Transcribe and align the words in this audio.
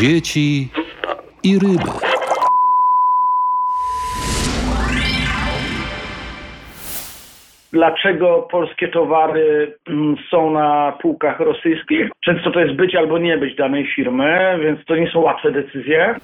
dzieci 0.00 0.68
i 1.42 1.58
ryby. 1.58 2.08
dlaczego 7.72 8.48
polskie 8.50 8.88
towary 8.88 9.74
mm, 9.88 10.16
są 10.30 10.50
na 10.50 10.92
półkach 11.02 11.40
rosyjskich. 11.40 12.10
Często 12.24 12.50
to 12.50 12.60
jest 12.60 12.76
być 12.76 12.94
albo 12.94 13.18
nie 13.18 13.38
być 13.38 13.56
danej 13.56 13.86
firmy, 13.96 14.58
więc 14.62 14.84
to 14.86 14.96
nie 14.96 15.10
są 15.10 15.20
łatwe 15.20 15.52
decyzje. 15.52 16.14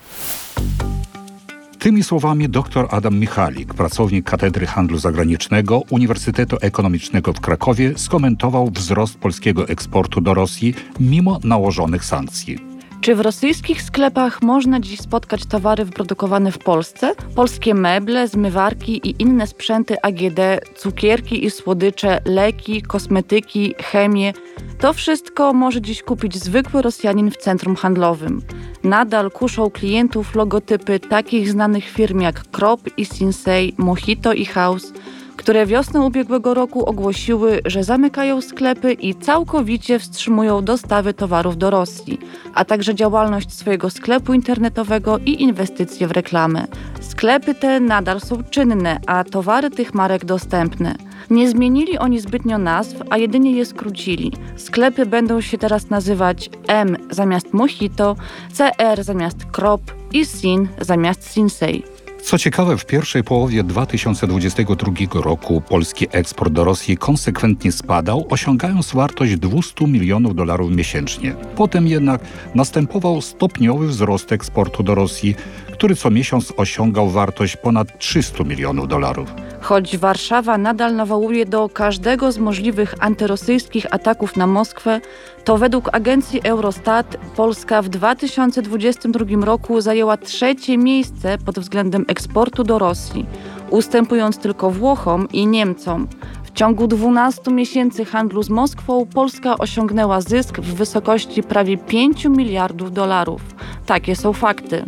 Tymi 1.79 2.03
słowami 2.03 2.49
dr 2.49 2.87
Adam 2.91 3.19
Michalik, 3.19 3.75
pracownik 3.75 4.31
Katedry 4.31 4.67
Handlu 4.67 4.99
Zagranicznego 4.99 5.81
Uniwersytetu 5.91 6.57
Ekonomicznego 6.63 7.33
w 7.33 7.41
Krakowie, 7.41 7.99
skomentował 7.99 8.67
wzrost 8.67 9.21
polskiego 9.21 9.69
eksportu 9.69 10.21
do 10.21 10.35
Rosji 10.35 10.75
mimo 11.01 11.39
nałożonych 11.45 12.05
sankcji. 12.05 12.74
Czy 13.05 13.15
w 13.15 13.21
rosyjskich 13.21 13.83
sklepach 13.83 14.43
można 14.43 14.81
dziś 14.81 15.01
spotkać 15.01 15.47
towary 15.47 15.85
wyprodukowane 15.85 16.53
w 16.53 16.59
Polsce? 16.59 17.15
Polskie 17.35 17.75
meble, 17.75 18.29
zmywarki 18.29 19.09
i 19.09 19.23
inne 19.23 19.47
sprzęty 19.47 20.03
AGD, 20.03 20.41
cukierki 20.77 21.45
i 21.45 21.51
słodycze, 21.51 22.21
leki, 22.25 22.83
kosmetyki, 22.83 23.75
chemię 23.79 24.33
to 24.79 24.93
wszystko 24.93 25.53
może 25.53 25.81
dziś 25.81 26.03
kupić 26.03 26.37
zwykły 26.37 26.83
Rosjanin 26.83 27.31
w 27.31 27.37
centrum 27.37 27.77
handlowym. 27.77 28.43
Nadal 28.85 29.31
kuszą 29.31 29.71
klientów 29.71 30.35
logotypy 30.35 31.01
takich 31.01 31.51
znanych 31.51 31.85
firm 31.85 32.21
jak 32.21 32.51
Krop 32.51 32.81
i 32.97 33.05
Sinsei, 33.05 33.75
Mojito 33.79 34.33
i 34.33 34.45
House– 34.45 34.93
które 35.37 35.67
wiosną 35.67 36.07
ubiegłego 36.07 36.55
roku 36.55 36.85
ogłosiły, 36.85 37.61
że 37.65 37.85
zamykają 37.85 38.41
sklepy 38.41 38.93
i 38.93 39.15
całkowicie 39.15 39.99
wstrzymują 39.99 40.65
dostawy 40.65 41.15
towarów 41.15 41.59
do 41.59 41.71
Rosji, 41.71 42.19
a 42.55 42.65
także 42.65 42.95
działalność 42.95 43.53
swojego 43.53 43.91
sklepu 43.91 44.35
internetowego 44.35 45.19
i 45.19 45.43
inwestycje 45.43 46.09
w 46.09 46.11
reklamę. 46.11 46.67
Sklepy 47.01 47.55
te 47.55 47.81
nadal 47.81 48.21
są 48.21 48.43
czynne, 48.51 49.01
a 49.07 49.25
towary 49.25 49.71
tych 49.71 49.95
marek 49.95 50.25
dostępne. 50.25 50.95
Nie 51.31 51.49
zmienili 51.49 51.99
oni 51.99 52.21
zbytnio 52.21 52.59
nazw, 52.59 52.97
a 53.11 53.19
jedynie 53.19 53.53
je 53.53 53.65
skrócili. 53.67 54.33
Sklepy 54.57 55.07
będą 55.07 55.41
się 55.41 55.59
teraz 55.59 55.91
nazywać 55.91 56.51
M 56.69 56.97
zamiast 57.11 57.53
Mojito, 57.53 58.17
CR 58.53 59.05
zamiast 59.05 59.45
Krop 59.45 59.83
i 60.13 60.25
Sin 60.25 60.69
zamiast 60.81 61.33
Sinsei. 61.33 61.94
Co 62.25 62.39
ciekawe, 62.39 62.77
w 62.77 62.87
pierwszej 62.87 63.25
połowie 63.25 63.65
2022 63.65 64.93
roku 65.15 65.61
polski 65.61 66.07
eksport 66.13 66.53
do 66.53 66.65
Rosji 66.65 66.97
konsekwentnie 66.97 67.73
spadał, 67.73 68.27
osiągając 68.31 68.93
wartość 68.93 69.37
200 69.37 69.87
milionów 69.87 70.35
dolarów 70.35 70.71
miesięcznie. 70.71 71.35
Potem 71.57 71.87
jednak 71.87 72.21
następował 72.55 73.23
stopniowy 73.23 73.87
wzrost 73.87 74.33
eksportu 74.33 74.83
do 74.83 74.95
Rosji, 74.95 75.35
który 75.73 75.97
co 75.97 76.11
miesiąc 76.11 76.53
osiągał 76.57 77.09
wartość 77.09 77.57
ponad 77.57 77.99
300 77.99 78.45
milionów 78.45 78.89
dolarów. 78.89 79.35
Choć 79.61 79.97
Warszawa 79.97 80.59
nadal 80.59 80.97
nawołuje 80.97 81.47
do 81.47 81.69
każdego 81.69 82.33
z 82.33 82.39
możliwych 82.39 82.95
antyrosyjskich 83.01 83.87
ataków 83.91 84.37
na 84.37 84.47
Moskwę, 84.47 85.01
to 85.45 85.59
według 85.59 85.89
agencji 85.93 86.41
Eurostat 86.45 87.17
Polska 87.37 87.83
w 87.83 87.89
2022 87.89 89.45
roku 89.45 89.81
zajęła 89.81 90.17
trzecie 90.17 90.79
miejsce 90.79 91.39
pod 91.39 91.59
względem 91.59 92.05
eksportu 92.09 92.65
do 92.65 92.79
Rosji, 92.79 93.27
ustępując 93.71 94.39
tylko 94.39 94.71
Włochom 94.71 95.29
i 95.33 95.47
Niemcom. 95.47 96.09
W 96.45 96.51
ciągu 96.51 96.87
12 96.87 97.51
miesięcy 97.51 98.05
handlu 98.05 98.43
z 98.43 98.51
Moskwą 98.51 99.07
Polska 99.07 99.59
osiągnęła 99.59 100.21
zysk 100.21 100.61
w 100.61 100.75
wysokości 100.75 101.43
prawie 101.43 101.79
5 101.79 102.25
miliardów 102.25 102.93
dolarów. 102.93 103.43
Takie 103.87 104.17
są 104.17 104.33
fakty. 104.33 104.85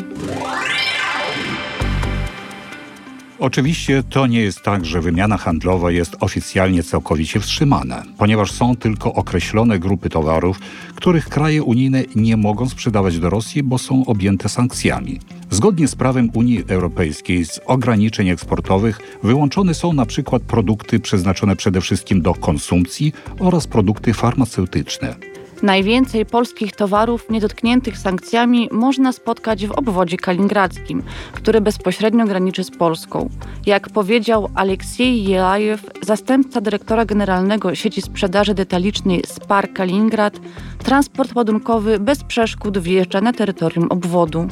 Oczywiście 3.39 4.03
to 4.11 4.27
nie 4.27 4.41
jest 4.41 4.63
tak, 4.63 4.85
że 4.85 5.01
wymiana 5.01 5.37
handlowa 5.37 5.91
jest 5.91 6.17
oficjalnie 6.21 6.83
całkowicie 6.83 7.41
wstrzymana, 7.41 8.03
ponieważ 8.19 8.53
są 8.53 8.77
tylko 8.77 9.15
określone 9.15 9.79
grupy 9.79 10.11
towarów, 10.11 10.61
których 10.95 11.29
kraje 11.29 11.63
unijne 11.63 12.03
nie 12.15 12.37
mogą 12.37 12.69
sprzedawać 12.69 13.19
do 13.19 13.31
Rosji, 13.31 13.63
bo 13.63 13.79
są 13.79 14.05
objęte 14.07 14.49
sankcjami. 14.49 15.21
Zgodnie 15.51 15.89
z 15.89 15.95
prawem 15.95 16.31
Unii 16.35 16.65
Europejskiej 16.69 17.45
z 17.45 17.61
ograniczeń 17.67 18.29
eksportowych 18.29 19.01
wyłączone 19.23 19.75
są 19.75 19.93
na 19.93 20.07
przykład 20.07 20.43
produkty 20.43 21.01
przeznaczone 21.01 21.57
przede 21.57 21.81
wszystkim 21.81 22.23
do 22.23 22.35
konsumpcji 22.35 23.13
oraz 23.39 23.67
produkty 23.67 24.15
farmaceutyczne. 24.15 25.36
Najwięcej 25.63 26.27
polskich 26.27 26.73
towarów 26.73 27.31
niedotkniętych 27.31 27.99
sankcjami 27.99 28.69
można 28.73 29.13
spotkać 29.13 29.67
w 29.67 29.73
obwodzie 29.73 30.17
kaliningradzkim, 30.17 31.03
który 31.33 31.61
bezpośrednio 31.61 32.25
graniczy 32.25 32.65
z 32.65 32.71
Polską. 32.71 33.31
Jak 33.67 33.89
powiedział 33.89 34.51
Aleksiej 34.55 35.25
Jelajew, 35.25 35.87
zastępca 36.03 36.61
dyrektora 36.61 37.05
generalnego 37.05 37.75
sieci 37.75 38.03
sprzedaży 38.03 38.55
detalicznej 38.55 39.23
Spar 39.27 39.73
Kaliningrad, 39.73 40.41
transport 40.79 41.37
ładunkowy 41.37 41.99
bez 41.99 42.25
przeszkód 42.25 42.79
wjeżdża 42.79 43.21
na 43.21 43.33
terytorium 43.33 43.87
obwodu 43.91 44.49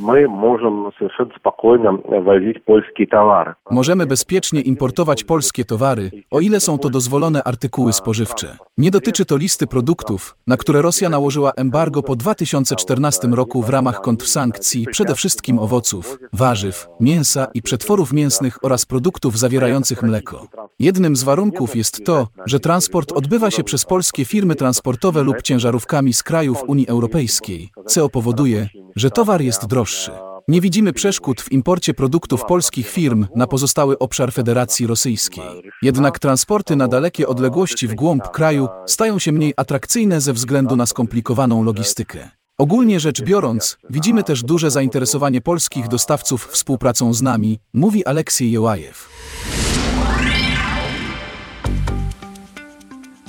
my 0.00 0.28
możemy 0.28 0.90
совершенно 0.98 1.34
spokojnie 1.38 1.90
wozić 2.24 2.58
polskie 2.66 3.06
towary. 3.06 3.54
Możemy 3.70 4.06
bezpiecznie 4.06 4.60
importować 4.60 5.24
polskie 5.24 5.64
towary, 5.64 6.10
o 6.30 6.40
ile 6.40 6.60
są 6.60 6.78
to 6.78 6.90
dozwolone 6.90 7.44
artykuły 7.44 7.92
spożywcze. 7.92 8.56
Nie 8.78 8.90
dotyczy 8.90 9.24
to 9.24 9.36
listy 9.36 9.66
produktów, 9.66 10.36
na 10.46 10.56
które 10.56 10.82
Rosja 10.82 11.08
nałożyła 11.08 11.52
embargo 11.56 12.02
po 12.02 12.16
2014 12.16 13.28
roku 13.28 13.62
w 13.62 13.68
ramach 13.68 14.00
kontrsankcji, 14.00 14.86
przede 14.90 15.14
wszystkim 15.14 15.58
owoców, 15.58 16.18
warzyw, 16.32 16.88
mięsa 17.00 17.46
i 17.54 17.62
przetworów 17.62 18.12
mięsnych 18.12 18.64
oraz 18.64 18.86
produktów 18.86 19.38
zawierających 19.38 20.02
mleko. 20.02 20.46
Jednym 20.78 21.16
z 21.16 21.22
warunków 21.24 21.76
jest 21.76 22.04
to, 22.04 22.26
że 22.46 22.60
transport 22.60 23.12
odbywa 23.12 23.50
się 23.50 23.64
przez 23.64 23.84
polskie 23.84 24.24
firmy 24.24 24.54
transportowe 24.54 25.22
lub 25.22 25.42
ciężarówkami 25.42 26.12
z 26.12 26.22
krajów 26.22 26.64
Unii 26.66 26.88
Europejskiej, 26.88 27.68
co 27.86 28.08
powoduje, 28.08 28.68
że 28.95 29.09
towar 29.09 29.41
jest 29.41 29.65
droższy. 29.65 30.11
Nie 30.47 30.61
widzimy 30.61 30.93
przeszkód 30.93 31.41
w 31.41 31.51
imporcie 31.51 31.93
produktów 31.93 32.45
polskich 32.45 32.89
firm 32.89 33.27
na 33.35 33.47
pozostały 33.47 33.99
obszar 33.99 34.33
Federacji 34.33 34.87
Rosyjskiej. 34.87 35.43
Jednak 35.81 36.19
transporty 36.19 36.75
na 36.75 36.87
dalekie 36.87 37.27
odległości 37.27 37.87
w 37.87 37.95
głąb 37.95 38.31
kraju 38.31 38.67
stają 38.85 39.19
się 39.19 39.31
mniej 39.31 39.53
atrakcyjne 39.57 40.21
ze 40.21 40.33
względu 40.33 40.75
na 40.75 40.85
skomplikowaną 40.85 41.63
logistykę. 41.63 42.29
Ogólnie 42.57 42.99
rzecz 42.99 43.21
biorąc, 43.21 43.77
widzimy 43.89 44.23
też 44.23 44.43
duże 44.43 44.71
zainteresowanie 44.71 45.41
polskich 45.41 45.87
dostawców 45.87 46.47
współpracą 46.47 47.13
z 47.13 47.21
nami, 47.21 47.59
mówi 47.73 48.05
Aleksiej 48.05 48.51
Jełajew. 48.51 49.12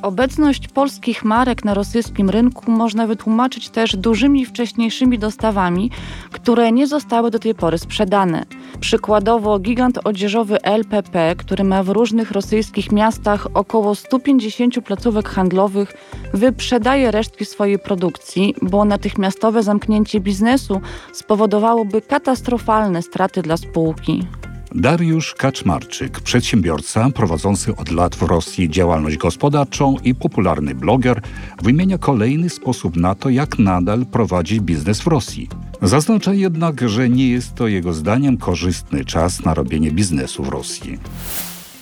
Obecność 0.04 0.68
polskich 0.68 1.24
marek 1.24 1.64
na 1.64 1.74
rosyjskim 1.74 2.30
rynku 2.30 2.70
można 2.70 3.06
wytłumaczyć 3.06 3.68
też 3.68 3.96
dużymi 3.96 4.46
wcześniejszymi 4.46 5.18
dostawami, 5.18 5.90
które 6.30 6.72
nie 6.72 6.86
zostały 6.86 7.30
do 7.30 7.38
tej 7.38 7.54
pory 7.54 7.78
sprzedane. 7.78 8.44
Przykładowo 8.80 9.58
gigant 9.58 9.98
odzieżowy 10.04 10.62
LPP, 10.62 11.36
który 11.36 11.64
ma 11.64 11.82
w 11.82 11.88
różnych 11.88 12.30
rosyjskich 12.30 12.92
miastach 12.92 13.46
około 13.54 13.94
150 13.94 14.84
placówek 14.84 15.28
handlowych, 15.28 15.94
wyprzedaje 16.34 17.10
resztki 17.10 17.44
swojej 17.44 17.78
produkcji, 17.78 18.54
bo 18.62 18.84
natychmiastowe 18.84 19.62
zamknięcie 19.62 20.20
biznesu 20.20 20.80
spowodowałoby 21.12 22.02
katastrofalne 22.02 23.02
straty 23.02 23.42
dla 23.42 23.56
spółki. 23.56 24.26
Dariusz 24.74 25.34
Kaczmarczyk, 25.34 26.20
przedsiębiorca 26.20 27.10
prowadzący 27.10 27.76
od 27.76 27.90
lat 27.90 28.16
w 28.16 28.22
Rosji 28.22 28.70
działalność 28.70 29.16
gospodarczą 29.16 29.96
i 30.04 30.14
popularny 30.14 30.74
bloger, 30.74 31.22
wymienia 31.62 31.98
kolejny 31.98 32.50
sposób 32.50 32.96
na 32.96 33.14
to, 33.14 33.30
jak 33.30 33.58
nadal 33.58 34.06
prowadzić 34.06 34.60
biznes 34.60 35.00
w 35.00 35.06
Rosji. 35.06 35.48
Zaznacza 35.82 36.32
jednak, 36.32 36.88
że 36.88 37.08
nie 37.08 37.28
jest 37.28 37.54
to 37.54 37.68
jego 37.68 37.92
zdaniem 37.92 38.36
korzystny 38.36 39.04
czas 39.04 39.44
na 39.44 39.54
robienie 39.54 39.90
biznesu 39.90 40.42
w 40.42 40.48
Rosji. 40.48 40.98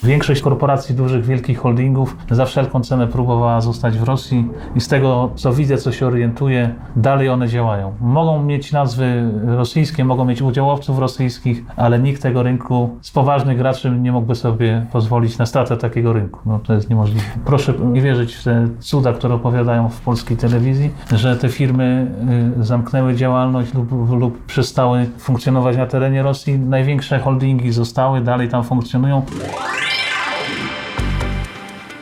Większość 0.04 0.42
korporacji 0.42 0.94
dużych, 0.94 1.24
wielkich 1.24 1.58
holdingów 1.58 2.16
za 2.30 2.44
wszelką 2.44 2.80
cenę 2.80 3.06
próbowała 3.06 3.60
zostać 3.60 3.98
w 3.98 4.02
Rosji 4.02 4.48
i 4.74 4.80
z 4.80 4.88
tego, 4.88 5.30
co 5.34 5.52
widzę, 5.52 5.78
co 5.78 5.92
się 5.92 6.06
orientuję, 6.06 6.74
dalej 6.96 7.28
one 7.28 7.48
działają. 7.48 7.92
Mogą 8.00 8.42
mieć 8.42 8.72
nazwy 8.72 9.30
rosyjskie, 9.46 10.04
mogą 10.04 10.24
mieć 10.24 10.42
udziałowców 10.42 10.98
rosyjskich, 10.98 11.64
ale 11.76 11.98
nikt 11.98 12.22
tego 12.22 12.42
rynku 12.42 12.96
z 13.00 13.10
poważnych 13.10 13.58
graczy 13.58 13.90
nie 13.90 14.12
mógłby 14.12 14.34
sobie 14.34 14.86
pozwolić 14.92 15.38
na 15.38 15.46
stratę 15.46 15.76
takiego 15.76 16.12
rynku. 16.12 16.40
No, 16.46 16.58
to 16.58 16.74
jest 16.74 16.90
niemożliwe. 16.90 17.24
Proszę 17.44 17.74
nie 17.92 18.00
wierzyć 18.00 18.34
w 18.34 18.44
te 18.44 18.68
cuda, 18.78 19.12
które 19.12 19.34
opowiadają 19.34 19.88
w 19.88 20.00
polskiej 20.00 20.36
telewizji, 20.36 20.90
że 21.12 21.36
te 21.36 21.48
firmy 21.48 22.10
y, 22.60 22.64
zamknęły 22.64 23.14
działalność 23.14 23.74
lub, 23.74 24.10
lub 24.10 24.46
przestały 24.46 25.06
funkcjonować 25.18 25.76
na 25.76 25.86
terenie 25.86 26.22
Rosji. 26.22 26.58
Największe 26.58 27.18
holdingi 27.18 27.72
zostały, 27.72 28.20
dalej 28.20 28.48
tam 28.48 28.64
funkcjonują. 28.64 29.22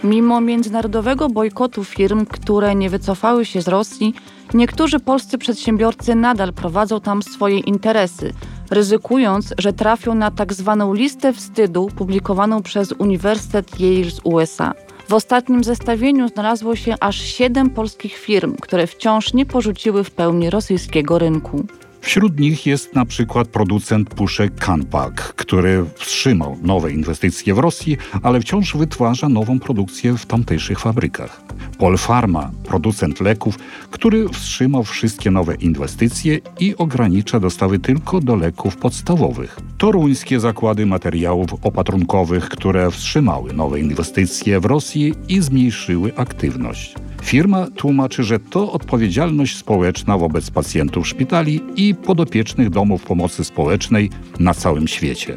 Mimo 0.05 0.41
międzynarodowego 0.41 1.29
bojkotu 1.29 1.85
firm, 1.85 2.27
które 2.27 2.75
nie 2.75 2.91
wycofały 2.91 3.45
się 3.45 3.63
z 3.63 3.69
Rosji, 3.69 4.15
niektórzy 4.55 5.01
polscy 5.01 5.39
przedsiębiorcy 5.39 6.15
nadal 6.15 6.53
prowadzą 6.53 7.01
tam 7.01 7.23
swoje 7.23 7.59
interesy, 7.59 8.33
ryzykując, 8.71 9.55
że 9.59 9.73
trafią 9.73 10.15
na 10.15 10.31
tak 10.31 10.53
zwaną 10.53 10.95
listę 10.95 11.33
wstydu 11.33 11.89
publikowaną 11.97 12.63
przez 12.63 12.93
Uniwersytet 12.93 13.81
Yale 13.81 14.11
z 14.11 14.21
USA. 14.25 14.75
W 15.09 15.15
ostatnim 15.15 15.65
zestawieniu 15.65 16.29
znalazło 16.29 16.77
się 16.77 16.95
aż 17.01 17.21
siedem 17.21 17.71
polskich 17.71 18.17
firm, 18.17 18.57
które 18.61 18.87
wciąż 18.87 19.35
nie 19.35 19.47
porzuciły 19.47 20.05
w 20.05 20.11
pełni 20.11 20.51
rosyjskiego 20.51 21.19
rynku. 21.19 21.67
Wśród 22.01 22.41
nich 22.41 22.67
jest 22.67 22.95
na 22.95 23.05
przykład 23.05 23.49
producent 23.49 24.11
puszek 24.15 24.55
Kanpak, 24.55 25.35
który 25.37 25.85
wstrzymał 25.95 26.59
nowe 26.63 26.93
inwestycje 26.93 27.55
w 27.55 27.59
Rosji, 27.59 27.97
ale 28.23 28.41
wciąż 28.41 28.77
wytwarza 28.77 29.29
nową 29.29 29.59
produkcję 29.59 30.17
w 30.17 30.27
tamtejszych 30.27 30.81
fabrykach. 30.81 31.43
Polpharma, 31.81 32.51
producent 32.65 33.21
leków, 33.21 33.59
który 33.91 34.29
wstrzymał 34.29 34.85
wszystkie 34.85 35.31
nowe 35.31 35.55
inwestycje 35.55 36.39
i 36.61 36.77
ogranicza 36.77 37.41
dostawy 37.41 37.79
tylko 37.79 38.21
do 38.21 38.37
leków 38.37 38.77
podstawowych. 38.77 39.61
Toruńskie 39.79 40.41
zakłady 40.41 40.87
materiałów 40.87 41.51
opatrunkowych, 41.63 42.49
które 42.49 42.91
wstrzymały 42.91 43.53
nowe 43.53 43.81
inwestycje 43.81 44.61
w 44.61 44.65
Rosji 44.65 45.15
i 45.29 45.41
zmniejszyły 45.41 46.17
aktywność. 46.17 46.95
Firma 47.23 47.67
tłumaczy, 47.77 48.25
że 48.25 48.39
to 48.39 48.73
odpowiedzialność 48.73 49.57
społeczna 49.57 50.19
wobec 50.19 50.51
pacjentów 50.51 51.09
szpitali 51.09 51.61
i 51.77 51.95
podopiecznych 51.95 52.71
domów 52.71 53.03
pomocy 53.03 53.45
społecznej 53.45 54.11
na 54.39 54.55
całym 54.55 54.89
świecie. 54.89 55.37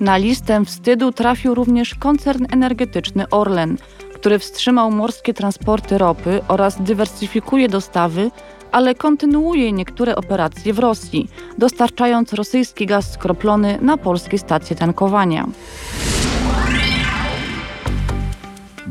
Na 0.00 0.16
listę 0.16 0.64
wstydu 0.64 1.12
trafił 1.12 1.54
również 1.54 1.94
koncern 1.94 2.46
energetyczny 2.50 3.28
Orlen, 3.28 3.76
który 4.20 4.38
wstrzymał 4.38 4.90
morskie 4.90 5.34
transporty 5.34 5.98
ropy 5.98 6.40
oraz 6.48 6.82
dywersyfikuje 6.82 7.68
dostawy, 7.68 8.30
ale 8.72 8.94
kontynuuje 8.94 9.72
niektóre 9.72 10.16
operacje 10.16 10.72
w 10.72 10.78
Rosji, 10.78 11.28
dostarczając 11.58 12.32
rosyjski 12.32 12.86
gaz 12.86 13.12
skroplony 13.12 13.78
na 13.82 13.96
polskie 13.96 14.38
stacje 14.38 14.76
tankowania. 14.76 15.46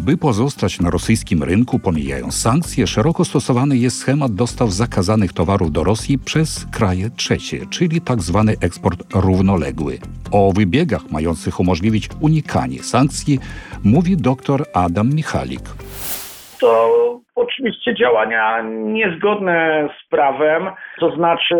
By 0.06 0.18
pozostać 0.18 0.82
na 0.82 0.90
rosyjskim 0.90 1.44
rynku, 1.44 1.80
pomijając 1.80 2.42
sankcje, 2.42 2.88
szeroko 2.88 3.26
stosowany 3.26 3.78
jest 3.78 3.98
schemat 3.98 4.32
dostaw 4.32 4.70
zakazanych 4.70 5.34
towarów 5.34 5.72
do 5.72 5.84
Rosji 5.84 6.18
przez 6.26 6.66
kraje 6.78 7.10
trzecie, 7.18 7.58
czyli 7.70 8.02
tzw. 8.02 8.44
Tak 8.48 8.64
eksport 8.64 9.00
równoległy. 9.16 9.94
O 10.32 10.52
wybiegach 10.56 11.12
mających 11.12 11.60
umożliwić 11.60 12.10
unikanie 12.22 12.80
sankcji 12.80 13.40
mówi 13.84 14.18
dr 14.18 14.64
Adam 14.74 15.10
Michalik. 15.16 15.62
To 16.60 16.90
oczywiście 17.36 17.96
działania 17.96 18.62
niezgodne 18.72 19.90
z 19.98 20.10
prawem, 20.10 20.70
to 21.00 21.16
znaczy 21.16 21.56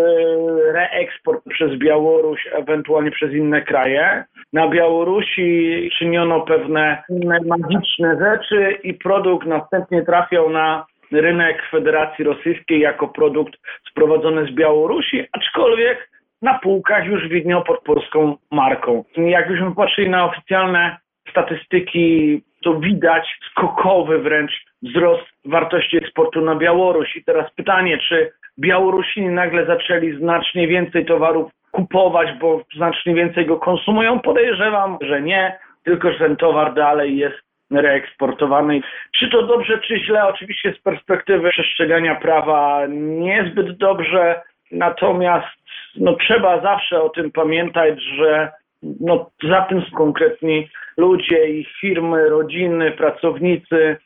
reeksport 0.74 1.44
przez 1.50 1.80
Białoruś, 1.80 2.40
ewentualnie 2.52 3.12
przez 3.12 3.32
inne 3.34 3.62
kraje. 3.62 4.26
Na 4.54 4.68
Białorusi 4.68 5.90
czyniono 5.98 6.42
pewne 6.42 7.04
magiczne 7.46 8.18
rzeczy 8.20 8.78
i 8.84 8.94
produkt 8.94 9.48
następnie 9.48 10.02
trafiał 10.02 10.50
na 10.50 10.86
rynek 11.12 11.64
Federacji 11.72 12.26
Rosyjskiej 12.26 12.80
jako 12.80 13.08
produkt 13.08 13.54
sprowadzony 13.90 14.46
z 14.46 14.52
Białorusi, 14.52 15.26
aczkolwiek 15.32 16.10
na 16.42 16.60
półkach 16.60 17.06
już 17.06 17.28
widniał 17.28 17.64
pod 17.64 17.84
polską 17.84 18.38
marką. 18.52 19.04
Jakbyśmy 19.18 19.76
patrzyli 19.76 20.10
na 20.10 20.26
oficjalne 20.26 20.98
statystyki, 21.30 22.42
to 22.64 22.80
widać 22.80 23.40
skokowy 23.52 24.20
wręcz 24.20 24.52
wzrost 24.82 25.26
wartości 25.46 25.98
eksportu 25.98 26.42
na 26.42 26.56
Białoruś. 26.56 27.16
I 27.16 27.24
teraz 27.24 27.54
pytanie, 27.54 27.98
czy 27.98 28.32
Białorusini 28.60 29.30
nagle 29.30 29.66
zaczęli 29.66 30.18
znacznie 30.18 30.68
więcej 30.68 31.06
towarów 31.06 31.52
kupować, 31.78 32.30
bo 32.40 32.62
znacznie 32.76 33.14
więcej 33.14 33.46
go 33.46 33.58
konsumują? 33.58 34.20
Podejrzewam, 34.20 34.98
że 35.02 35.22
nie, 35.22 35.60
tylko 35.84 36.12
że 36.12 36.20
ten 36.20 36.36
towar 36.36 36.74
dalej 36.74 37.18
jest 37.18 37.38
reeksportowany. 37.72 38.82
Czy 39.20 39.30
to 39.30 39.44
dobrze, 39.44 39.80
czy 39.80 40.00
źle? 40.00 40.28
Oczywiście 40.28 40.74
z 40.74 40.82
perspektywy 40.82 41.50
przestrzegania 41.50 42.16
prawa 42.16 42.82
niezbyt 43.20 43.78
dobrze, 43.78 44.42
natomiast 44.72 45.48
no, 45.96 46.14
trzeba 46.14 46.62
zawsze 46.62 47.02
o 47.02 47.10
tym 47.10 47.32
pamiętać, 47.32 48.02
że 48.02 48.52
no, 48.84 49.30
za 49.50 49.62
tym 49.62 49.82
są 49.82 49.98
konkretni 49.98 50.70
ludzie, 50.98 51.50
ich 51.50 51.68
firmy, 51.82 52.30
rodziny, 52.30 52.92
pracownicy 52.92 53.98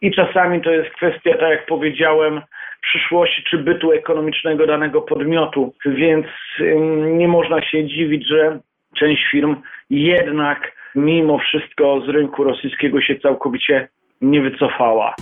i 0.00 0.10
czasami 0.14 0.60
to 0.60 0.70
jest 0.70 0.90
kwestia, 0.90 1.30
tak 1.32 1.50
jak 1.50 1.66
powiedziałem, 1.66 2.42
przyszłości 2.88 3.42
czy 3.50 3.58
bytu 3.58 3.92
ekonomicznego 3.92 4.66
danego 4.66 5.02
podmiotu, 5.02 5.74
więc 5.86 6.26
nie 7.12 7.28
można 7.28 7.62
się 7.62 7.86
dziwić, 7.86 8.28
że 8.28 8.58
część 8.96 9.22
firm 9.30 9.56
jednak 9.90 10.72
mimo 10.94 11.38
wszystko 11.38 12.00
z 12.06 12.08
rynku 12.08 12.44
rosyjskiego 12.44 13.00
się 13.00 13.18
całkowicie 13.18 13.88
nie 14.20 14.40
wycofała. 14.40 15.14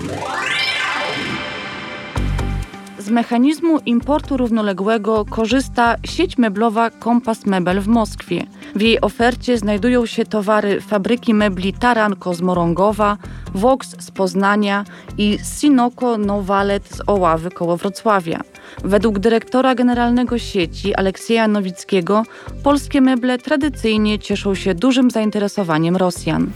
Z 3.05 3.11
mechanizmu 3.11 3.79
importu 3.87 4.37
równoległego 4.37 5.25
korzysta 5.25 5.97
sieć 6.05 6.39
meblowa 6.39 6.91
Kompas 6.91 7.47
Mebel 7.47 7.81
w 7.81 7.89
Moskwie. 7.89 8.47
W 8.75 8.81
jej 8.81 9.01
ofercie 9.01 9.59
znajdują 9.59 10.07
się 10.07 10.25
towary 10.25 10.81
fabryki 10.81 11.35
mebli 11.35 11.73
Taranko 11.73 12.35
z 12.35 12.41
Morągowa, 12.41 13.17
Vox 13.55 13.97
z 13.99 14.11
Poznania 14.11 14.85
i 15.19 15.39
Sinoko 15.43 16.19
Nowalet 16.19 16.89
z 16.89 17.03
Oławy 17.07 17.51
koło 17.51 17.77
Wrocławia. 17.77 18.41
Według 18.85 19.19
dyrektora 19.19 19.75
generalnego 19.75 20.39
sieci 20.39 20.95
Aleksieja 20.95 21.49
Nowickiego 21.49 22.23
polskie 22.63 23.01
meble 23.01 23.39
tradycyjnie 23.39 24.19
cieszą 24.19 24.55
się 24.55 24.75
dużym 24.75 25.11
zainteresowaniem 25.11 25.97
Rosjan. 25.97 26.51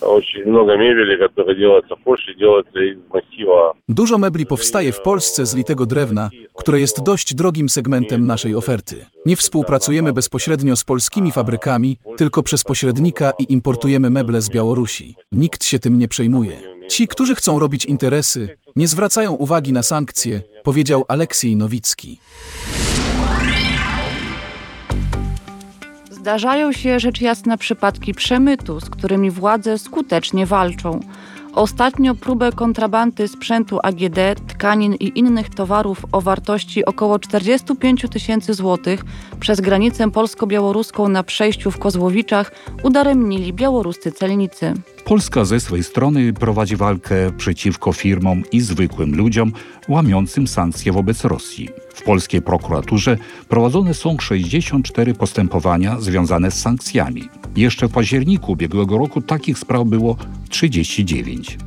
Очень 0.00 0.44
много 0.44 0.76
мебели, 0.76 1.16
которая 1.16 1.56
делается 1.56 1.96
в 1.96 2.02
Польше, 2.04 2.34
делается 2.34 2.78
из 2.80 2.98
массива. 3.14 3.74
Dużo 3.88 4.18
mebli 4.18 4.46
powstaje 4.46 4.92
w 4.92 5.02
Polsce 5.02 5.46
z 5.46 5.54
litego 5.54 5.86
drewna, 5.86 6.30
które 6.54 6.80
jest 6.80 7.02
dość 7.02 7.34
drogim 7.34 7.68
segmentem 7.68 8.26
naszej 8.26 8.54
oferty. 8.54 9.06
Nie 9.26 9.36
współpracujemy 9.36 10.12
bezpośrednio 10.12 10.76
z 10.76 10.84
polskimi 10.84 11.32
fabrykami, 11.32 11.98
tylko 12.16 12.42
przez 12.42 12.64
pośrednika 12.64 13.32
i 13.38 13.52
importujemy 13.52 14.10
meble 14.10 14.40
z 14.40 14.50
Białorusi. 14.50 15.14
Nikt 15.32 15.64
się 15.64 15.78
tym 15.78 15.98
nie 15.98 16.08
przejmuje. 16.08 16.56
Ci, 16.88 17.08
którzy 17.08 17.34
chcą 17.34 17.58
robić 17.58 17.84
interesy, 17.84 18.58
nie 18.76 18.88
zwracają 18.88 19.32
uwagi 19.32 19.72
na 19.72 19.82
sankcje, 19.82 20.42
powiedział 20.62 21.04
Aleksiej 21.08 21.56
Nowicki. 21.56 22.18
Zdarzają 26.21 26.71
się 26.71 26.99
rzecz 26.99 27.21
jasna 27.21 27.57
przypadki 27.57 28.13
przemytu, 28.13 28.79
z 28.79 28.89
którymi 28.89 29.31
władze 29.31 29.77
skutecznie 29.77 30.45
walczą. 30.45 30.99
Ostatnio 31.53 32.15
próbę 32.15 32.51
kontrabandy 32.51 33.27
sprzętu 33.27 33.79
AGD, 33.83 34.19
tkanin 34.47 34.93
i 34.93 35.19
innych 35.19 35.49
towarów 35.49 36.05
o 36.11 36.21
wartości 36.21 36.85
około 36.85 37.19
45 37.19 38.05
tysięcy 38.11 38.53
złotych 38.53 39.03
przez 39.39 39.61
granicę 39.61 40.11
polsko-białoruską 40.11 41.07
na 41.07 41.23
przejściu 41.23 41.71
w 41.71 41.79
Kozłowiczach 41.79 42.51
udaremnili 42.83 43.53
białoruscy 43.53 44.11
celnicy. 44.11 44.73
Polska 45.05 45.45
ze 45.45 45.59
swej 45.59 45.83
strony 45.83 46.33
prowadzi 46.33 46.75
walkę 46.75 47.31
przeciwko 47.37 47.93
firmom 47.93 48.43
i 48.51 48.61
zwykłym 48.61 49.15
ludziom 49.15 49.51
łamiącym 49.89 50.47
sankcje 50.47 50.91
wobec 50.91 51.25
Rosji. 51.25 51.69
W 51.93 52.03
polskiej 52.03 52.41
prokuraturze 52.41 53.17
prowadzone 53.49 53.93
są 53.93 54.17
64 54.19 55.13
postępowania 55.13 55.99
związane 55.99 56.51
z 56.51 56.61
sankcjami. 56.61 57.29
Jeszcze 57.55 57.87
w 57.87 57.91
październiku 57.91 58.51
ubiegłego 58.51 58.97
roku 58.97 59.21
takich 59.21 59.59
spraw 59.59 59.83
było 59.83 60.15
39. 60.49 61.57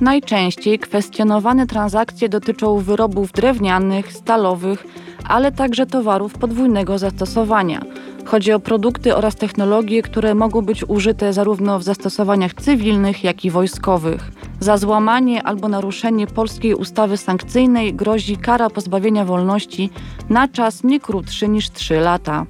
Najczęściej 0.00 0.78
kwestionowane 0.78 1.66
transakcje 1.66 2.28
dotyczą 2.28 2.78
wyrobów 2.78 3.32
drewnianych, 3.32 4.12
stalowych, 4.12 4.86
ale 5.24 5.52
także 5.52 5.86
towarów 5.86 6.34
podwójnego 6.34 6.98
zastosowania. 6.98 7.80
Chodzi 8.24 8.52
o 8.52 8.60
produkty 8.60 9.16
oraz 9.16 9.36
technologie, 9.36 10.02
które 10.02 10.34
mogą 10.34 10.62
być 10.62 10.84
użyte 10.88 11.32
zarówno 11.32 11.78
w 11.78 11.82
zastosowaniach 11.82 12.54
cywilnych, 12.54 13.24
jak 13.24 13.44
i 13.44 13.50
wojskowych. 13.50 14.32
Za 14.60 14.76
złamanie 14.76 15.42
albo 15.42 15.68
naruszenie 15.68 16.26
polskiej 16.26 16.74
ustawy 16.74 17.16
sankcyjnej 17.16 17.94
grozi 17.94 18.36
kara 18.36 18.70
pozbawienia 18.70 19.24
wolności 19.24 19.90
na 20.28 20.48
czas 20.48 20.84
nie 20.84 21.00
krótszy 21.00 21.48
niż 21.48 21.70
3 21.70 21.94
lata. 21.94 22.46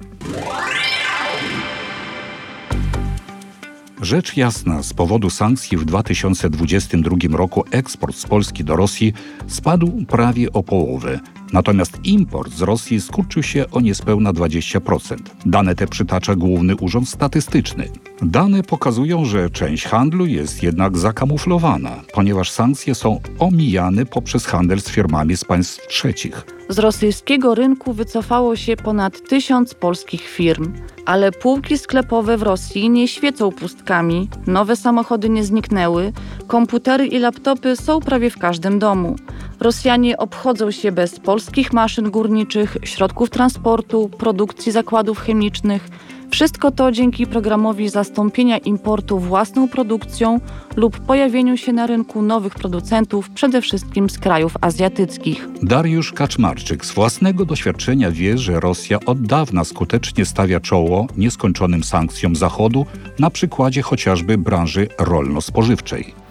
Rzecz 4.01 4.37
jasna, 4.37 4.83
z 4.83 4.93
powodu 4.93 5.29
sankcji 5.29 5.77
w 5.77 5.85
2022 5.85 7.37
roku 7.37 7.63
eksport 7.71 8.15
z 8.15 8.25
Polski 8.25 8.63
do 8.63 8.75
Rosji 8.75 9.13
spadł 9.47 10.05
prawie 10.07 10.53
o 10.53 10.63
połowę, 10.63 11.19
Natomiast 11.53 11.99
import 12.03 12.53
z 12.53 12.61
Rosji 12.61 13.01
skurczył 13.01 13.43
się 13.43 13.65
o 13.71 13.81
niespełna 13.81 14.33
20%. 14.33 15.17
Dane 15.45 15.75
te 15.75 15.87
przytacza 15.87 16.35
Główny 16.35 16.75
Urząd 16.75 17.09
Statystyczny. 17.09 17.89
Dane 18.21 18.63
pokazują, 18.63 19.25
że 19.25 19.49
część 19.49 19.85
handlu 19.85 20.25
jest 20.25 20.63
jednak 20.63 20.97
zakamuflowana, 20.97 22.01
ponieważ 22.13 22.51
sankcje 22.51 22.95
są 22.95 23.19
omijane 23.39 24.05
poprzez 24.05 24.45
handel 24.45 24.81
z 24.81 24.89
firmami 24.89 25.37
z 25.37 25.43
państw 25.43 25.87
trzecich. 25.87 26.45
Z 26.69 26.79
rosyjskiego 26.79 27.55
rynku 27.55 27.93
wycofało 27.93 28.55
się 28.55 28.77
ponad 28.77 29.29
tysiąc 29.29 29.73
polskich 29.73 30.21
firm, 30.21 30.73
ale 31.05 31.31
półki 31.31 31.77
sklepowe 31.77 32.37
w 32.37 32.43
Rosji 32.43 32.89
nie 32.89 33.07
świecą 33.07 33.51
pustkami, 33.51 34.29
nowe 34.47 34.75
samochody 34.75 35.29
nie 35.29 35.43
zniknęły, 35.43 36.13
komputery 36.47 37.07
i 37.07 37.19
laptopy 37.19 37.75
są 37.75 37.99
prawie 37.99 38.29
w 38.29 38.37
każdym 38.37 38.79
domu. 38.79 39.15
Rosjanie 39.59 40.17
obchodzą 40.17 40.71
się 40.71 40.91
bez 40.91 41.19
polskich 41.19 41.73
maszyn 41.73 42.11
górniczych, 42.11 42.77
środków 42.83 43.29
transportu, 43.29 44.09
produkcji 44.09 44.71
zakładów 44.71 45.19
chemicznych. 45.19 45.89
Wszystko 46.31 46.71
to 46.71 46.91
dzięki 46.91 47.27
programowi 47.27 47.89
zastąpienia 47.89 48.57
importu 48.57 49.19
własną 49.19 49.67
produkcją 49.67 50.39
lub 50.75 50.99
pojawieniu 50.99 51.57
się 51.57 51.73
na 51.73 51.87
rynku 51.87 52.21
nowych 52.21 52.55
producentów, 52.55 53.29
przede 53.29 53.61
wszystkim 53.61 54.09
z 54.09 54.19
krajów 54.19 54.57
azjatyckich. 54.61 55.47
Dariusz 55.63 56.13
Kaczmarczyk 56.13 56.85
z 56.85 56.91
własnego 56.91 57.45
doświadczenia 57.45 58.11
wie, 58.11 58.37
że 58.37 58.59
Rosja 58.59 58.99
od 59.05 59.21
dawna 59.21 59.63
skutecznie 59.63 60.25
stawia 60.25 60.59
czoło 60.59 61.07
nieskończonym 61.17 61.83
sankcjom 61.83 62.35
Zachodu 62.35 62.85
na 63.19 63.29
przykładzie 63.29 63.81
chociażby 63.81 64.37
branży 64.37 64.87
rolno-spożywczej. 64.99 66.24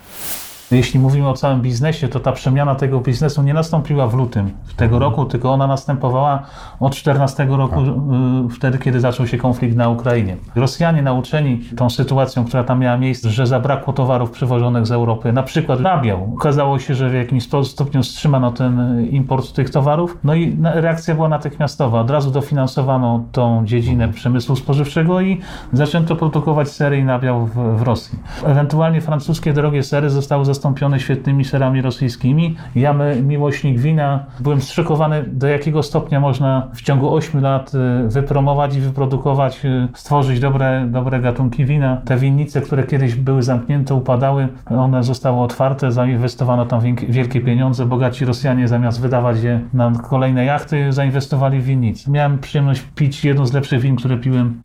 Jeśli 0.75 1.01
mówimy 1.01 1.29
o 1.29 1.33
całym 1.33 1.63
biznesie, 1.63 2.09
to 2.09 2.21
ta 2.21 2.33
przemiana 2.33 2.75
tego 2.75 3.01
biznesu 3.01 3.43
nie 3.43 3.55
nastąpiła 3.55 4.07
w 4.07 4.15
lutym 4.15 4.51
tego 4.77 4.99
roku, 4.99 5.25
tylko 5.25 5.53
ona 5.53 5.67
następowała 5.67 6.43
od 6.81 6.95
14 6.95 7.47
roku, 7.57 7.81
y, 7.83 8.49
wtedy 8.51 8.79
kiedy 8.79 9.01
zaczął 9.01 9.27
się 9.27 9.39
konflikt 9.39 9.77
na 9.77 9.89
Ukrainie. 9.89 10.37
Rosjanie 10.55 11.03
nauczeni 11.03 11.61
tą 11.77 11.91
sytuacją, 11.91 12.45
która 12.45 12.65
tam 12.65 12.81
miała 12.81 12.97
miejsce, 12.97 13.31
że 13.31 13.47
zabrakło 13.47 13.93
towarów 13.93 14.31
przywożonych 14.31 14.87
z 14.87 14.93
Europy, 14.93 15.33
na 15.33 15.43
przykład 15.43 15.81
nabiał. 15.81 16.35
Okazało 16.37 16.79
się, 16.79 16.95
że 16.95 17.11
w 17.11 17.15
jakimś 17.15 17.49
stopniu 17.65 18.03
wstrzymano 18.03 18.53
ten 18.53 19.05
import 19.11 19.53
tych 19.53 19.71
towarów, 19.71 20.19
no 20.25 20.35
i 20.35 20.57
reakcja 20.63 21.15
była 21.15 21.29
natychmiastowa. 21.29 22.01
Od 22.01 22.11
razu 22.11 22.31
dofinansowano 22.31 23.25
tą 23.33 23.67
dziedzinę 23.67 24.09
przemysłu 24.09 24.57
spożywczego 24.57 25.21
i 25.21 25.41
zaczęto 25.73 26.17
produkować 26.17 26.69
sery 26.69 26.99
i 26.99 27.05
nabiał 27.05 27.47
w, 27.47 27.79
w 27.79 27.83
Rosji. 27.83 28.19
Ewentualnie 28.47 29.01
francuskie 29.01 29.53
drogie 29.53 29.83
sery 29.83 30.11
zostały 30.11 30.45
zastąpione 30.65 31.01
świetnymi 31.01 31.45
serami 31.45 31.83
rosyjskimi. 31.83 32.57
Ja, 32.75 32.95
miłośnik 33.23 33.79
wina, 33.79 34.25
byłem 34.41 34.61
zszokowany, 34.61 35.23
do 35.27 35.47
jakiego 35.47 35.83
stopnia 35.83 36.21
można 36.21 36.69
w 36.75 36.83
ciągu 36.83 37.15
8 37.15 37.41
lat 37.41 37.73
y, 37.75 38.09
wypromować 38.09 38.77
i 38.77 38.81
wyprodukować, 38.81 39.65
y, 39.65 39.89
stworzyć 39.95 40.41
dobre, 40.41 40.87
dobre 40.91 41.21
gatunki 41.21 41.65
wina. 41.65 41.97
Te 42.05 42.17
winnice, 42.17 42.61
które 42.61 42.83
kiedyś 42.83 43.15
były 43.15 43.43
zamknięte, 43.43 43.95
upadały, 43.95 44.49
one 44.67 45.03
zostały 45.03 45.41
otwarte, 45.41 45.93
zainwestowano 45.93 46.67
tam 46.67 46.81
wielkie 47.09 47.41
pieniądze. 47.41 47.87
Bogaci 47.87 48.25
Rosjanie 48.25 48.69
zamiast 48.69 49.01
wydawać 49.01 49.43
je 49.43 49.61
na 49.73 49.93
kolejne 50.09 50.45
jachty, 50.45 50.93
zainwestowali 50.93 51.61
w 51.61 51.65
winnice. 51.65 52.11
Miałem 52.11 52.39
przyjemność 52.39 52.83
pić 52.95 53.25
jedno 53.25 53.47
z 53.47 53.53
lepszych 53.53 53.81
win, 53.81 53.97
które 53.97 54.17
piłem. 54.17 54.61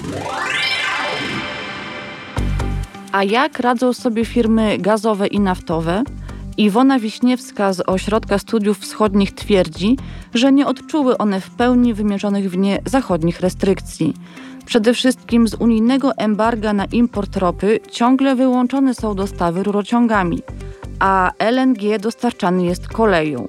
A 3.12 3.24
jak 3.24 3.60
radzą 3.60 3.94
sobie 3.94 4.26
firmy 4.26 4.78
gazowe 4.78 5.28
i 5.28 5.40
naftowe? 5.40 6.04
Iwona 6.58 7.00
Wiśniewska 7.00 7.74
z 7.74 7.90
Ośrodka 7.90 8.40
Studiów 8.40 8.80
Wschodnich 8.80 9.32
twierdzi, 9.32 9.98
że 10.34 10.52
nie 10.52 10.68
odczuły 10.68 11.18
one 11.18 11.42
w 11.42 11.50
pełni 11.50 11.94
wymierzonych 11.94 12.52
w 12.52 12.58
nie 12.58 12.82
zachodnich 12.86 13.40
restrykcji. 13.40 14.14
Przede 14.66 14.94
wszystkim 14.94 15.48
z 15.48 15.54
unijnego 15.54 16.18
embarga 16.18 16.74
na 16.74 16.86
import 16.86 17.38
ropy 17.38 17.80
ciągle 17.92 18.36
wyłączone 18.36 18.94
są 18.94 19.16
dostawy 19.16 19.64
rurociągami, 19.64 20.42
a 21.00 21.32
LNG 21.40 22.00
dostarczany 22.00 22.64
jest 22.64 22.88
koleją. 22.88 23.48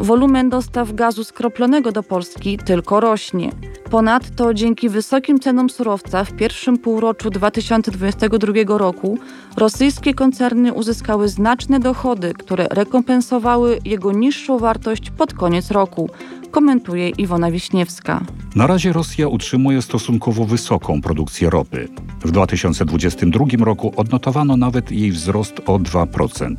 Wolumen 0.00 0.50
dostaw 0.50 0.92
gazu 0.92 1.24
skroplonego 1.24 1.92
do 1.92 2.02
Polski 2.02 2.58
tylko 2.58 3.00
rośnie. 3.00 3.50
Ponadto 3.90 4.54
dzięki 4.54 4.88
wysokim 4.88 5.40
cenom 5.40 5.70
surowca 5.70 6.24
w 6.24 6.32
pierwszym 6.32 6.78
półroczu 6.78 7.30
2022 7.30 8.78
roku 8.78 9.18
rosyjskie 9.56 10.14
koncerny 10.14 10.72
uzyskały 10.72 11.28
znaczne 11.28 11.80
dochody, 11.80 12.32
które 12.38 12.66
rekompensowały 12.70 13.78
jego 13.84 14.12
niższą 14.12 14.58
wartość 14.58 15.10
pod 15.10 15.34
koniec 15.34 15.70
roku, 15.70 16.10
komentuje 16.50 17.08
Iwona 17.08 17.50
Wiśniewska. 17.50 18.20
Na 18.56 18.66
razie 18.66 18.92
Rosja 18.92 19.28
utrzymuje 19.28 19.82
stosunkowo 19.82 20.44
wysoką 20.44 21.00
produkcję 21.00 21.50
ropy. 21.50 21.88
W 22.24 22.30
2022 22.30 23.64
roku 23.64 23.92
odnotowano 23.96 24.56
nawet 24.56 24.90
jej 24.90 25.12
wzrost 25.12 25.60
o 25.66 25.78
2%. 25.78 26.54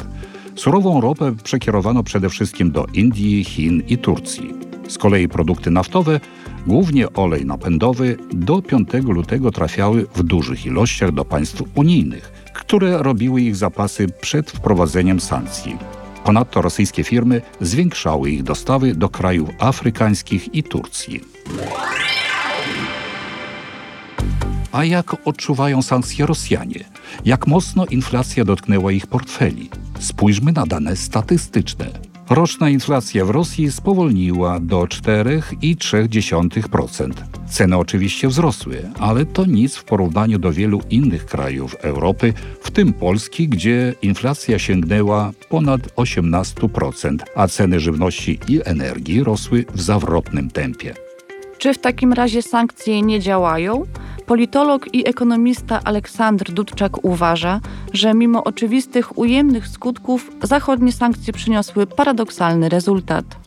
Surową 0.60 1.02
ropę 1.02 1.36
przekierowano 1.44 2.04
przede 2.04 2.30
wszystkim 2.30 2.72
do 2.72 2.86
Indii, 2.94 3.44
Chin 3.44 3.84
i 3.88 3.98
Turcji. 3.98 4.54
Z 4.88 4.98
kolei 4.98 5.28
produkty 5.28 5.72
naftowe, 5.72 6.20
głównie 6.68 7.14
olej 7.14 7.46
napędowy, 7.46 8.18
do 8.34 8.62
5 8.62 8.90
lutego 8.94 9.52
trafiały 9.52 10.06
w 10.16 10.24
dużych 10.24 10.66
ilościach 10.66 11.12
do 11.12 11.26
państw 11.26 11.64
unijnych, 11.76 12.32
które 12.54 13.04
robiły 13.04 13.42
ich 13.42 13.56
zapasy 13.56 14.08
przed 14.22 14.52
wprowadzeniem 14.52 15.20
sankcji. 15.20 15.78
Ponadto 16.26 16.62
rosyjskie 16.62 17.04
firmy 17.04 17.42
zwiększały 17.62 18.32
ich 18.32 18.44
dostawy 18.44 18.96
do 18.96 19.10
krajów 19.10 19.50
afrykańskich 19.60 20.56
i 20.56 20.64
Turcji. 20.64 21.22
A 24.72 24.84
jak 24.84 25.28
odczuwają 25.28 25.82
sankcje 25.82 26.26
Rosjanie? 26.26 26.84
Jak 27.26 27.48
mocno 27.48 27.86
inflacja 27.86 28.46
dotknęła 28.46 28.92
ich 28.92 29.08
portfeli? 29.08 29.70
Spójrzmy 30.00 30.52
na 30.52 30.66
dane 30.66 30.96
statystyczne. 30.96 31.86
Roczna 32.30 32.70
inflacja 32.70 33.26
w 33.26 33.30
Rosji 33.30 33.72
spowolniła 33.72 34.60
do 34.60 34.82
4,3%. 34.82 37.12
Ceny 37.48 37.78
oczywiście 37.78 38.28
wzrosły, 38.28 38.92
ale 39.00 39.26
to 39.26 39.46
nic 39.46 39.76
w 39.76 39.84
porównaniu 39.84 40.40
do 40.40 40.52
wielu 40.52 40.82
innych 40.90 41.26
krajów 41.26 41.76
Europy, 41.76 42.34
w 42.62 42.72
tym 42.72 42.94
Polski, 42.94 43.48
gdzie 43.48 43.94
inflacja 44.02 44.60
sięgnęła 44.60 45.32
ponad 45.50 45.82
18%, 45.82 47.18
a 47.36 47.48
ceny 47.48 47.80
żywności 47.80 48.40
i 48.48 48.62
energii 48.66 49.24
rosły 49.24 49.66
w 49.74 49.82
zawrotnym 49.82 50.52
tempie. 50.52 50.94
Czy 51.58 51.74
w 51.74 51.78
takim 51.78 52.14
razie 52.14 52.42
sankcje 52.42 53.02
nie 53.02 53.20
działają? 53.20 53.86
Politolog 54.30 54.94
i 54.94 55.08
ekonomista 55.10 55.80
Aleksandr 55.84 56.52
Dudczak 56.52 57.06
uważa, 57.06 57.60
że 57.94 58.14
mimo 58.14 58.44
oczywistych 58.44 59.18
ujemnych 59.18 59.68
skutków 59.68 60.32
zachodnie 60.44 60.92
sankcje 60.92 61.34
przyniosły 61.34 61.88
paradoksalny 61.88 62.70
rezultat. 62.70 63.39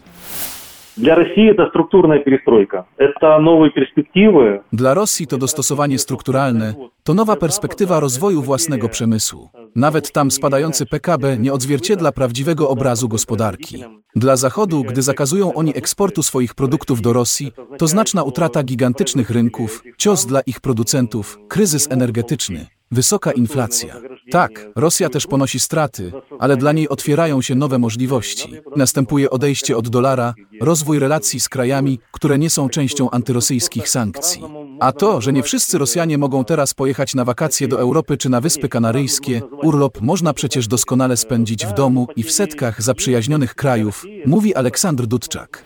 Dla 0.98 1.16
Rosji 1.16 1.56
to 1.56 1.70
strukturna 1.70 2.20
перестройка. 2.20 2.84
To 3.22 3.40
nowe 3.42 3.70
perspektywy. 3.72 4.60
Dla 4.74 4.94
Rosji 4.94 5.28
to 5.28 5.38
dostosowanie 5.38 6.00
strukturalne, 6.00 6.74
to 7.04 7.14
nowa 7.14 7.36
perspektywa 7.36 8.00
rozwoju 8.00 8.42
własnego 8.42 8.90
przemysłu. 8.90 9.50
Nawet 9.76 10.12
tam 10.12 10.32
spadający 10.32 10.86
PKB 10.86 11.38
nie 11.38 11.54
odzwierciedla 11.54 12.12
prawdziwego 12.12 12.70
obrazu 12.70 13.08
gospodarki. 13.08 13.84
Dla 14.16 14.36
Zachodu, 14.36 14.84
gdy 14.84 15.02
zakazują 15.02 15.54
oni 15.54 15.78
eksportu 15.78 16.24
swoich 16.24 16.56
produktów 16.56 17.02
do 17.02 17.14
Rosji, 17.14 17.52
to 17.78 17.88
znaczna 17.88 18.24
utrata 18.24 18.64
gigantycznych 18.64 19.30
rynków, 19.30 19.84
cios 19.98 20.26
dla 20.26 20.42
ich 20.42 20.60
producentów, 20.60 21.40
kryzys 21.48 21.92
energetyczny, 21.92 22.66
wysoka 22.93 23.33
inflacja. 23.33 23.97
Tak, 24.31 24.69
Rosja 24.77 25.09
też 25.09 25.27
ponosi 25.27 25.61
straty, 25.61 26.13
ale 26.39 26.57
dla 26.57 26.73
niej 26.73 26.89
otwierają 26.89 27.43
się 27.43 27.55
nowe 27.55 27.79
możliwości. 27.79 28.55
Następuje 28.77 29.31
odejście 29.31 29.77
od 29.77 29.89
dolara, 29.89 30.35
rozwój 30.61 30.99
relacji 30.99 31.41
z 31.41 31.49
krajami, 31.49 31.99
które 32.13 32.39
nie 32.39 32.51
są 32.51 32.69
częścią 32.69 33.11
antyrosyjskich 33.11 33.89
sankcji. 33.89 34.43
A 34.81 34.93
to, 34.93 35.21
że 35.21 35.33
nie 35.33 35.43
wszyscy 35.43 35.79
Rosjanie 35.79 36.19
mogą 36.19 36.45
teraz 36.45 36.75
pojechać 36.75 37.15
na 37.15 37.25
wakacje 37.25 37.69
do 37.69 37.81
Europy 37.81 38.17
czy 38.17 38.29
na 38.29 38.41
Wyspy 38.41 38.69
Kanaryjskie, 38.69 39.43
urlop 39.63 40.01
można 40.01 40.35
przecież 40.35 40.69
doskonale 40.69 41.17
spędzić 41.17 41.67
w 41.67 41.73
domu 41.73 42.09
i 42.17 42.23
w 42.23 42.33
setkach 42.33 42.83
zaprzyjaźnionych 42.83 43.55
krajów, 43.55 44.05
mówi 44.27 44.55
Aleksandr 44.55 45.07
Dudczak. 45.07 45.65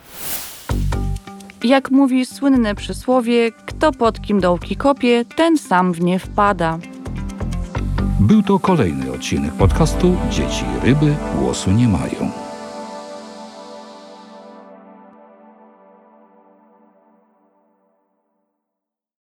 Jak 1.64 1.90
mówi 1.90 2.26
słynne 2.26 2.75
przysłowie, 2.75 3.52
kto 3.52 3.92
pod 3.92 4.21
kim 4.21 4.40
dołki 4.40 4.76
kopie, 4.76 5.25
ten 5.37 5.59
sam 5.59 5.92
w 5.92 6.00
nie 6.00 6.18
wpada. 6.18 6.78
Był 8.26 8.42
to 8.42 8.59
kolejny 8.59 9.12
odcinek 9.12 9.54
podcastu 9.54 10.16
Dzieci 10.30 10.64
ryby 10.83 11.16
głosu 11.38 11.71
nie 11.71 11.88
mają. 11.88 12.46